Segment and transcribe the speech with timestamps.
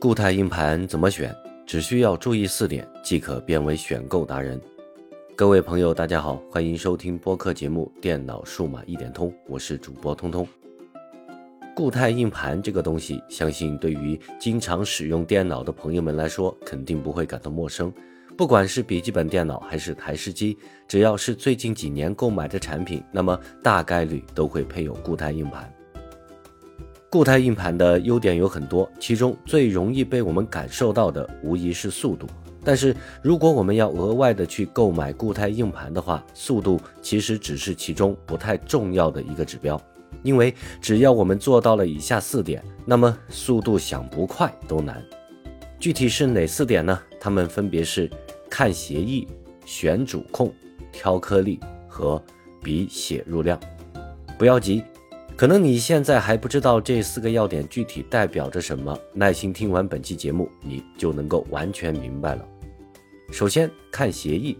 [0.00, 1.34] 固态硬盘怎么选？
[1.66, 4.60] 只需要注意四点，即可变为选购达人。
[5.34, 10.46] 各位朋友，大家好，欢迎收听播客节目《电脑数码一点通》，我是主播通通。
[11.74, 17.92] 固态硬盘这个东西，相信对于经常使用电脑的朋友们来说，肯定不会感到陌生。
[18.36, 20.56] 不管是笔记本电脑还是台式机，
[20.86, 25.68] 只要是最近几年购买的产品，那么大概率都会配有固态硬盘。
[27.10, 32.26] 固态硬盘的优点有很多，其中最容易被我们感受到的无疑是速度。
[32.62, 39.80] 但是，如果我们要额外的去购买固态硬盘的话，速度其实只是其中不太重要的一个指标。
[40.22, 45.02] 因为只要我们做到了以下四点，那么速度想不快都难。
[45.78, 46.98] 具体是哪四点呢？
[47.18, 48.10] 它们分别是
[48.50, 49.26] 看协议、
[49.64, 50.52] 选主控、
[50.92, 52.22] 挑颗粒和
[52.62, 53.58] 比写入量。
[54.36, 54.82] 不要急。
[55.38, 62.44] 可能你现在还不知道这四个要点具体代表着什么，耐心听完本期节目，你就能够完全明白了。
[63.30, 64.58] 首先看协议，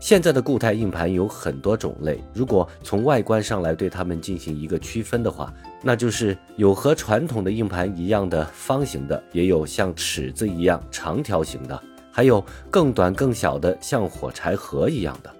[0.00, 5.52] 现在的固态硬盘有很多种类，如果从外观上来对它们进行一个区分的话，
[5.82, 11.78] 那就是有和传统的硬盘一样的方形的，也有像尺子一样长条形的，
[12.10, 15.30] 还有更短更小的像火柴盒一样的。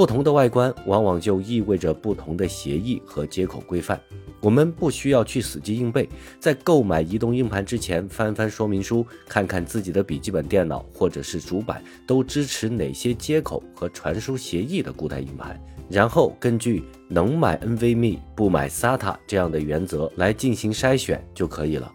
[0.00, 4.00] 不同的外观往往就意味着不同的协议和接口规范。
[4.40, 21.92] 我们不需要去死记硬背，在购买移动硬盘之前，翻翻说明书，看看自己的笔记本电脑或者是主板都支持哪些接口和传输协议的固态硬盘，然后根据能买 NVMe 不买 SATA 这样的原则来进行筛选就可以了。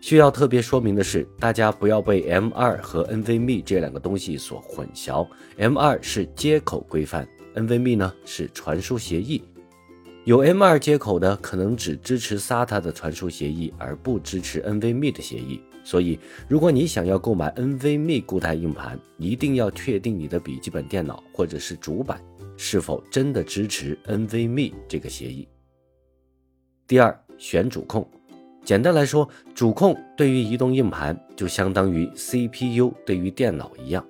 [0.00, 5.26] 需要特别说明的是，大家不要被 M2 和 NVMe 这两个东西所混淆。
[5.58, 9.42] M2 是接口规范，NVMe 呢是传输协议。
[10.24, 15.60] 有 M2 接口的可能只支持 SATA 的传输协议，而不支持 NVMe 的协议。
[15.82, 22.22] 所以，如果你想要购买 NVMe 固态硬盘，一定要确定你的笔记本电脑或者是主板
[22.56, 25.48] 是否真的支持 NVMe 这个协议。
[26.86, 28.06] 第二，选主控。
[28.64, 34.04] 简单来说，主控对于移动硬盘就相当于 CPU 对于电脑一样，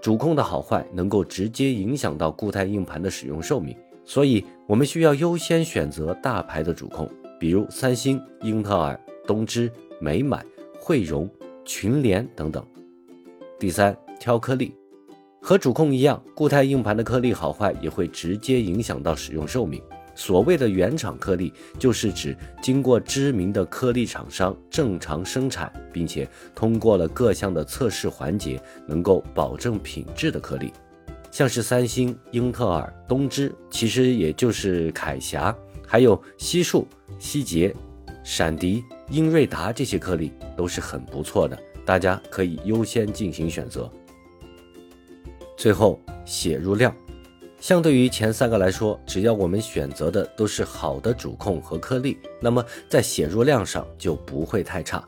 [0.00, 7.10] 主控的好坏能够直接影响到固态硬盘的使用寿命，所以我们需要优先选择大牌的主控，
[7.40, 9.68] 比如三星、英特尔、东芝、
[10.00, 10.46] 美满、
[10.78, 11.28] 汇荣、
[11.64, 12.64] 群联等等。
[13.58, 14.72] 第三，挑颗粒，
[15.42, 19.82] 和主控一样，固态硬盘的颗粒好坏也会直接影响到使用寿命。
[20.14, 30.72] 所谓的原厂颗粒，就是指经过知名的颗粒厂商正常生产，并且通过了各项的测试环节，能够保证品质的颗粒。
[31.30, 35.52] 像是三星、英特尔、东芝，其实也就是凯霞，
[35.84, 36.86] 还有西数、
[37.18, 37.74] 希捷、
[38.22, 43.90] 闪迪、英瑞达这些颗粒都是很不错的，大家可以优先进行选择。
[45.56, 46.94] 最后，写入量。
[47.64, 55.02] 相对于前三个来说，只要我们选择的都是好的主控和颗粒，那么在写入量上就不会太差。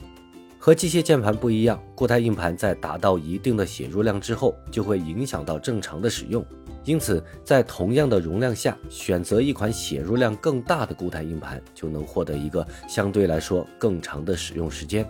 [0.59, 6.43] 和机械键盘不一样，固态硬盘在达到一定的写入量之后，就会影响到正常的使用。
[6.85, 15.07] 因此，在同样的容量下，选择一款写入量更大的固态硬盘，就能获得一个相对来说更长的使用时间。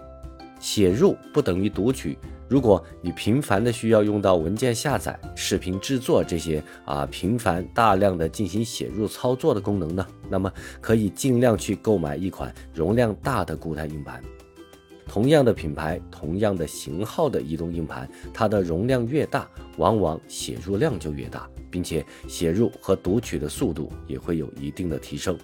[0.59, 2.19] 写入不等于读取。
[2.49, 14.23] 如果你频繁的需要用到文件下载、视频制作这些啊频繁大量的进行写入操作的功能呢，那么可以尽量去购买一款容量大的固态硬盘。
[15.09, 25.37] 同样的品牌、同样的型号的移动硬盘，它的容量越大，往往写入量就越大，并且写入和读取的速度也会有一定的提升。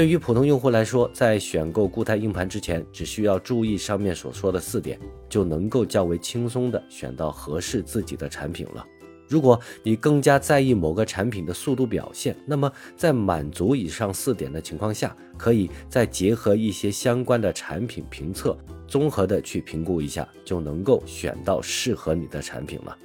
[0.00, 8.82] 对于普通用户来说，在选购固态硬盘之前，只需要注意上面所说的四点，就能够较为轻松的选到合适自己的产品了。
[9.28, 18.56] 如果你更加在意某个产品的速度表现，那么在满足以上四点的情况下，可以再结合一些相关的产品评测，
[18.88, 22.96] 综合的去评估一下，就能够选到适合你的产品了。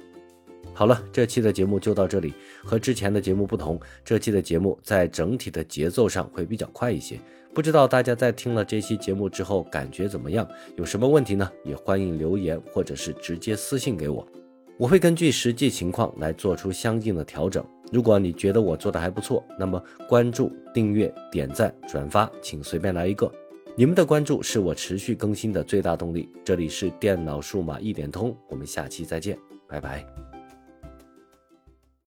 [0.76, 2.34] 好了，这期的节目就到这里。
[2.62, 7.18] 和之前的节目不同，这期的节目在整体的节奏上会比较快一些。
[7.54, 10.46] 不知道大家在听了这期节目之后感觉怎么样？
[10.76, 11.50] 有什么问题呢？
[11.64, 14.28] 也欢迎留言或者是直接私信给我，
[14.76, 17.64] 我会根据实际情况来做出相应的调整。
[17.90, 23.32] 如果你觉得我做的还不错，那么关注、订阅、点赞、转发，请随便来一个。
[23.74, 26.28] 你们的关注是我持续更新的最大动力。
[26.44, 30.25] 这里是电脑数码一点通，我们下期再见，拜拜。